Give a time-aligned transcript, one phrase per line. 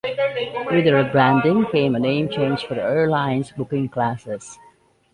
[0.03, 0.15] With
[0.85, 4.57] the rebranding came a name change for the airline's booking classes.